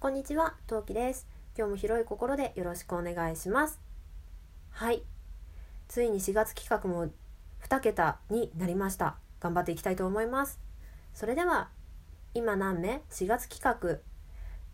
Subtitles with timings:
[0.00, 1.26] こんにちは、トウキです。
[1.58, 3.80] 今日も広い心でよろしくお願いします。
[4.70, 5.02] はい。
[5.88, 7.10] ついに4月企画も
[7.64, 9.16] 2桁になりました。
[9.40, 10.60] 頑張っていきたいと思います。
[11.14, 11.70] それでは、
[12.32, 13.98] 今何目 ?4 月企画、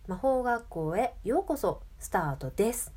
[0.06, 2.92] 魔法学校へようこそスタートです。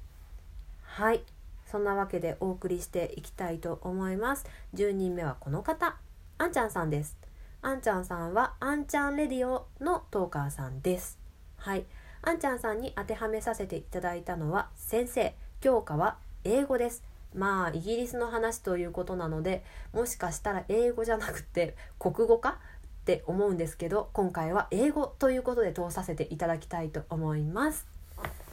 [0.81, 1.23] はい。
[1.65, 4.45] そんなわけでお送りしていきたいと思います。
[4.73, 5.95] 10人目はこの方、
[6.39, 7.17] あんちゃんさんです。
[7.61, 11.17] あんちゃんさんはあんちゃんレディオのトーカーさんです。
[11.55, 11.85] はい。
[12.21, 17.03] あんちゃんさんに当てはめさせていただいたのは先生、教科は英語です。
[17.33, 22.57] まあイギリスの話ということなのでもしかしたら英語じゃなくて国語か
[23.01, 27.85] って思うんですけど今回は英語ということで通させていただきたいと思います。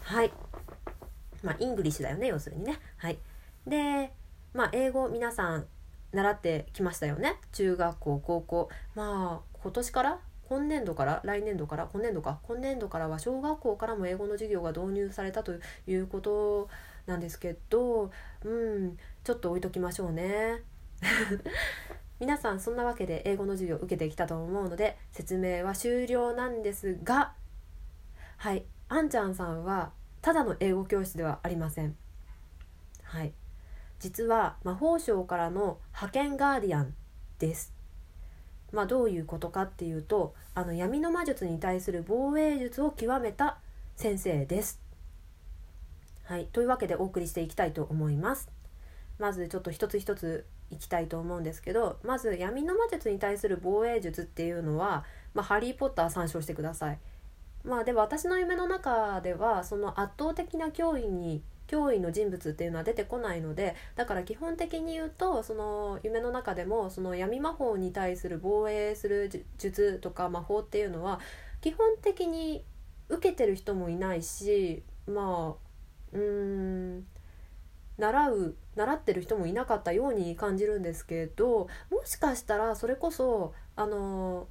[0.02, 0.32] はい。
[1.42, 2.78] まあ English だよね要するにね。
[2.96, 3.18] はい。
[3.66, 4.12] で
[4.52, 5.66] まあ英語皆さん
[6.12, 12.38] 習ってきましたよね中学校高校まあ今年から今年度から来年度から今年度か。
[12.42, 15.52] 今年度からは小学校からも英語の授業が導入されたと
[15.86, 16.68] いうこと
[17.06, 18.10] なんですけど
[18.44, 20.62] うんちょっと置いときましょうね。
[22.20, 27.34] 皆さんそんなわけで英語の授業を受けてきたと思うので説明は終了なんですが
[28.36, 28.64] はい。
[28.88, 31.96] あんちゃんさんはただの英語教室ではありません。
[33.02, 33.32] はい。
[33.98, 36.94] 実は魔法省からの派遣ガーディアン
[37.38, 37.73] です。
[38.74, 43.58] まあ、どういうことかっていうとあの闇の魔術に対する防衛術を極めた
[43.96, 44.80] 先生です。
[46.24, 48.50] はい、というわけでお送りしていきたいと思います。
[49.18, 56.98] まずちょっと一つ一ついきたいと思うんですけどまず闇の魔術に対する防衛術っていうのは「まあ、ハリー・ポッター」参照してください。
[57.62, 71.20] まあで私の夢の中ではその圧倒的な脅威に脅威の人物っていうのは出てこないのでだから基本的に言うとその夢の中でもその闇魔法に対する防衛する術とか魔法っていうのは
[71.60, 72.64] 基本的に
[73.08, 77.06] 受けてる人もいないしまあうん
[77.98, 84.48] 習う習ってる人もいなかったように感じるんですけどもしかしたらそれこそあの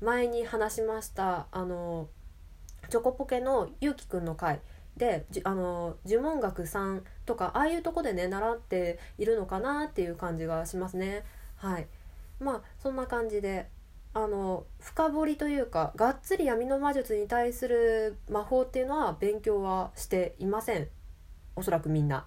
[0.00, 2.08] 前に話しましたあの
[2.88, 4.60] チョコポケのゆうきくんの回
[4.96, 11.24] であの呪文学さんとかああいうとこでね習っているのかなっていう感じがしますね。
[11.56, 11.86] はい。
[12.38, 13.68] まあそんな感じで
[14.12, 20.88] あの深掘りというかがっつり闇の魔術に対する魔法っていうのは勉強はしていません。
[21.56, 22.26] おそらくみんな。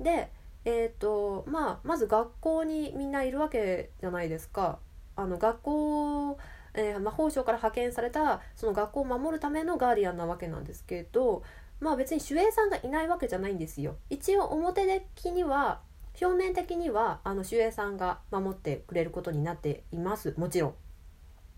[0.00, 0.30] で
[0.64, 4.78] えっ、とまあまず学校にみんないるわけじゃないですか。
[5.16, 6.38] あの学校
[6.74, 11.42] えー、魔法省から派遣されたその学校を守るためのガーディアンなわけなんですけど
[11.84, 13.96] まあ別に守衛さんがいないわけじゃないんですよ。
[14.08, 15.82] 一応表的には
[16.18, 20.32] 表面的にはあの守衛さんが守ってくれることになっています。
[20.38, 20.74] もちろ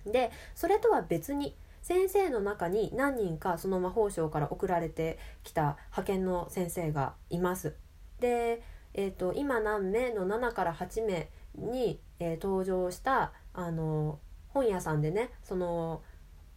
[0.05, 0.11] ん。
[0.11, 7.77] でそれとは別に先生の中に何人かその魔法省から送られてきた派遣の先生がいます。
[8.19, 8.63] で、
[8.95, 16.03] えーと、今何名の7から8名に、えー、登場したあの本屋さんでねその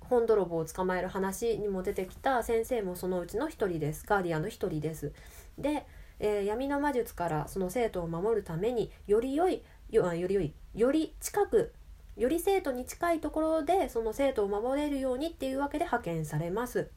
[0.10, 5.14] 本泥棒を捕まえる話にも出てきた先生もそのうちの一人ですガーディアンの一人です。
[5.58, 5.86] で、
[6.20, 11.74] えー、闇の魔術からその生徒を守るためにより良いよより良いより近く
[12.18, 16.90] より生徒に近いところでその生徒を守れるようにっていうわけで派遣されます。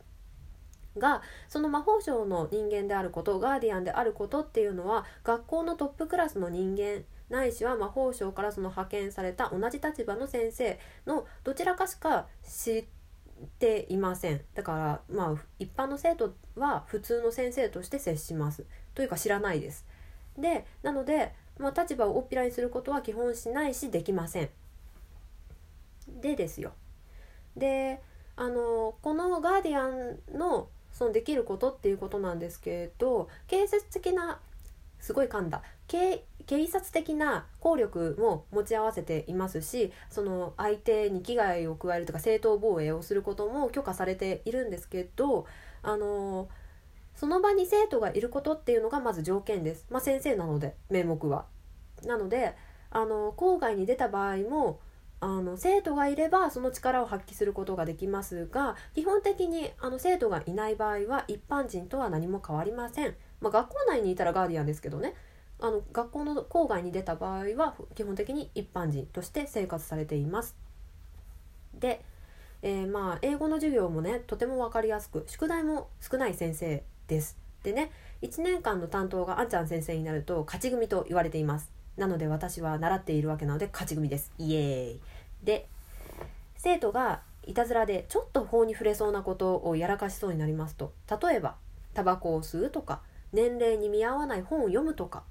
[0.98, 13.01] がその魔法省の人間であることガーディアンであることっていうのは学校のトップクラスの人間ないしは魔法省からその派遣された同じ立場の先生のどちらかしか知って
[13.58, 18.64] ていませんだからまあ一般の生徒は普通の先生として接します。
[18.94, 19.86] というか知らないです。
[20.36, 24.50] でなので、まあ、立場をおっぴらにすることは基本しないしできません。
[26.20, 26.72] でですよ。
[27.56, 28.00] で
[28.36, 34.40] あのこのガーディアンのそのできることっていうことなんですけど建設的な
[35.00, 35.62] すごい噛んだ。
[36.46, 45.46] 警察的な効力も持ち合わせていますしその相手に危害を加えるとか正当防衛をすることも許可されているんですけど
[45.82, 46.48] あの
[47.14, 51.46] その場に生徒がいることっていうのがまず条件です、まあ、先生なので名目は。
[52.04, 52.54] なので
[52.90, 54.80] あの郊外に出た場合も
[55.20, 63.14] あの生徒がいればその力を発揮することができますが基本的にあの生徒がいない場合は一般人とは何も変わりません。
[63.40, 65.14] まあ、学校内にいたらガーディアンですけどね
[65.62, 70.56] あの学校の郊外に出た場合は基本的に一般人として生活されています。
[71.74, 72.04] で、
[72.62, 77.38] えー、まあ英語の授業もねとても分かりやすく宿題も少ない先生です。
[77.62, 77.92] でね
[78.22, 81.70] 1年間の担当があんちゃん先生になると勝ち組と言われています。
[81.96, 84.32] なので私は習っているわけなので勝ち組です。
[84.38, 85.00] イエーイ
[85.44, 85.68] で
[86.56, 91.56] 生徒がいたずらでちょっと法に触れそうなことをやらかしそうになりますと例えば
[91.92, 93.00] タバコを吸うとか
[93.32, 95.24] 年齢に見合わない本を読むとか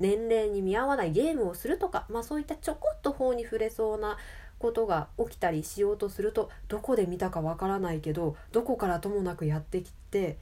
[0.00, 4.16] 年齢に見合わないゲームをするとか、まあ、そういったちょこっと法に触れそうな
[4.58, 10.38] ことが起きたりしようとするとどこで見たかわからないけどどこからともなくやってきて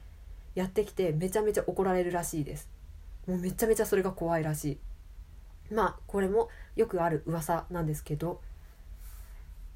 [0.55, 2.69] やってきてめちゃめちゃ怒られるらしいです。
[3.27, 4.79] もうめちゃめちゃそれが怖いらし
[5.71, 5.73] い。
[5.73, 8.39] まあこれもよくある噂なんですけど。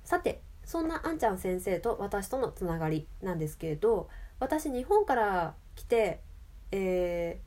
[0.03, 4.07] さてそんなあんちゃん先生と私とのつながりなんですけど
[4.39, 6.21] 私日本から来て、
[6.71, 7.39] え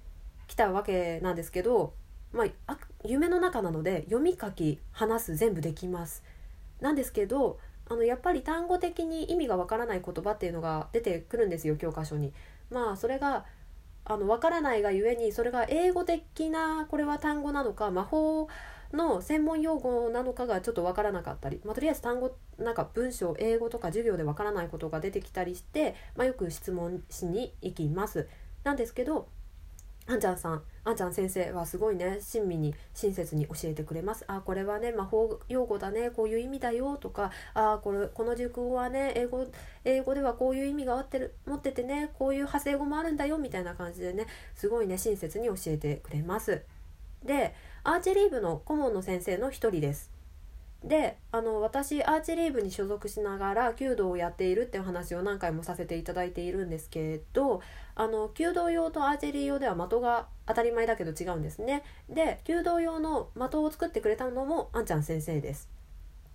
[0.47, 1.94] ー、来たわけなんですけど、
[2.32, 6.23] まあ、夢の中なので読み書き話す全部できます
[6.81, 12.32] なんですけどあのやっぱり単語的に意味がわからない言葉っていうのが出てくるんですよ教科書に。
[12.71, 13.44] まあそれが
[14.05, 18.49] あの分からないがゆえにそれが英語的なこれは単語なのか魔法
[18.93, 28.29] の専門用語なのかがちょっと分からなかったり、まあ、とりあえず単語なんか文章英語とか授業で分からないことが出てきたりして、まあ、よく質問しに行きます。
[28.62, 29.29] なんですけど
[30.10, 34.24] あんちゃんさんあんちゃん先生はすごいね親身に親切に教えてくれます。
[34.26, 39.46] あこれはね魔法用語だねこういう意味だよとかあこれこの熟語はね英語
[39.84, 44.26] 英語ではこういう意味が合ってる持っててねこういう派生語もあるんだよみたいな感じでね
[44.56, 46.60] すごいね親切に教えてくれます。
[47.24, 47.54] で
[47.84, 50.09] アーチェリー部の顧問の先生の一人です。
[50.85, 57.61] であの私アーチェリー部に所属しながら弓道をやっているっていう話を何回もさせていただいているんですけど
[57.94, 61.82] あの弓道用とアーチェリー用では的が当たり前だけど違うんですね。
[62.09, 65.69] で弓道用の的を作ってくれたのもあんちゃん先生です。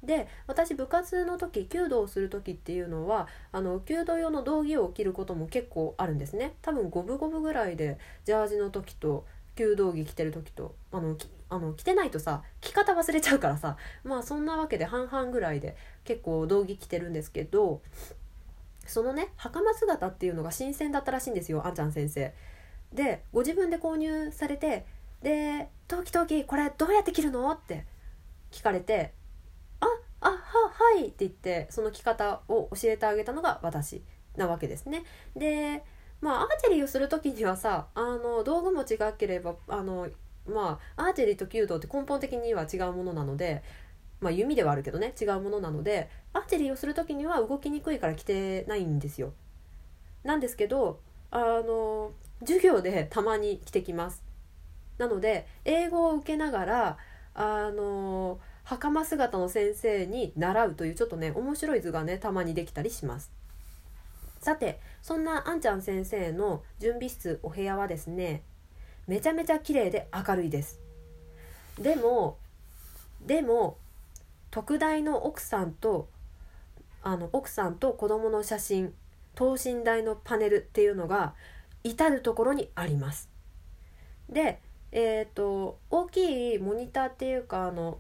[0.03, 6.53] で私部活の時弓道をする時っていうのはあの弓道用の道着を着ることも結構あるんですね。
[6.61, 11.17] 多分五分五分ぐらいでジャージの時と弓道着着てる時とあの
[11.49, 17.81] あの着てないとさ着方忘れちゃうからさまあそんなわけで半々ぐらいで結構道着着てるんですけど
[18.85, 22.33] そのね袴姿っていうのが新鮮だったらしいんですよあんちゃん先生。
[22.93, 24.85] でご自分で購入されて
[25.21, 27.85] で「トキトキこれどうやって着るの?」って
[28.51, 29.13] 聞かれて
[29.81, 29.87] 「あ
[30.21, 34.01] あははい」って言ってその着方を教えてあげたのが私
[34.37, 35.03] なわけですね。
[35.35, 35.83] で
[36.21, 40.07] まあアーチェリーをする時にはさあの道具も違ければあの
[40.47, 43.63] まあアーチェリーと弓道って根本的には違うものなので
[44.21, 49.33] まあ弓ではあるけどね違うものなのでアーチェリーをする時には動きにくいから着てないんですよ。
[50.23, 50.99] なんですけど
[51.31, 54.23] あの授業でたまに着てきます。
[54.97, 56.97] なので英語を受けながら
[57.33, 63.31] あの袴姿の先生に習うというちょっとね面白い図がねたまにできたりします。
[64.45, 68.43] さてそんなあんちゃん先生の準備室お部屋はですね
[69.07, 70.79] めちゃめちゃ綺麗で明るいです。
[71.81, 72.37] でも
[73.25, 73.79] でも
[74.51, 76.09] 特大の奥さんと
[77.01, 78.93] あの奥さんと子供の写真
[79.33, 81.33] 等身大のパネルっていうのが
[81.83, 83.31] 至る所にあります。
[84.29, 84.61] で
[84.91, 87.97] えっ、ー、と大きいモニターっていうかあの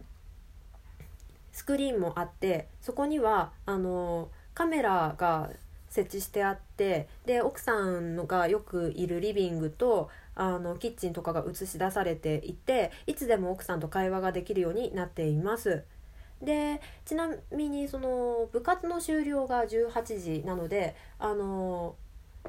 [1.51, 5.49] スクリーンもあってそこにはあのカメラが
[5.95, 15.83] 設置してあってで奥さんのがよくいるリビングとあのキッチンとかが映し出されていていつでも奥さんと会話ができるようになっています。
[16.41, 21.95] でちなみにその部活の終了が18時なのであの、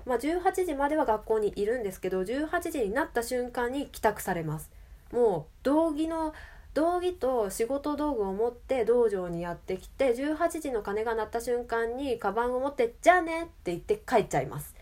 [0.05, 4.71] まあ、18時までは学校にいるんですけど18時になった瞬間に帰宅されます。
[5.13, 6.35] もう道着の
[6.77, 14.75] 道着と仕事道具を持って道場にやってきて18時の鐘が鳴った瞬間にカバンを持って「じゃあね」って言って帰っちゃいます。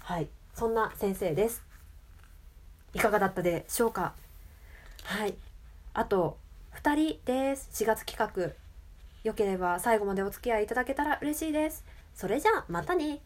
[0.00, 0.28] はい。
[0.54, 1.62] そんな先生です。
[2.94, 4.12] いかがだったでしょうか？
[5.04, 5.36] はい。
[5.94, 6.36] あと
[6.74, 7.84] 2人です。
[7.84, 8.52] 4月企画。
[9.22, 11.84] よければ最後までお付き合いいただけたら嬉しいです。
[12.12, 13.20] それじゃあまたね。